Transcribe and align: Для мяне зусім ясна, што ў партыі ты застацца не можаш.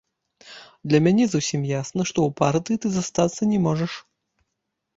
Для 0.93 0.99
мяне 1.07 1.25
зусім 1.33 1.61
ясна, 1.73 2.01
што 2.11 2.19
ў 2.29 2.39
партыі 2.41 2.81
ты 2.85 2.93
застацца 2.99 3.41
не 3.53 3.59
можаш. 3.69 3.93